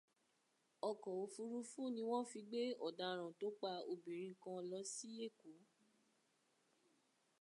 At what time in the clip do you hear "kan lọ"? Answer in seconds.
4.43-4.79